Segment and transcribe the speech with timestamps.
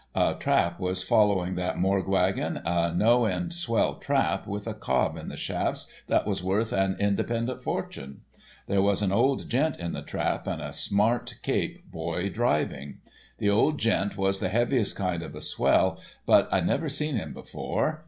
[0.15, 5.15] A trap was following that morgue wagon, a no end swell trap, with a cob
[5.15, 8.21] in the shafts that was worth an independent fortune.
[8.65, 12.97] There was an old gent in the trap and a smart Cape boy driving.
[13.37, 17.31] The old gent was the heaviest kind of a swell, but I'd never seen him
[17.31, 17.99] before.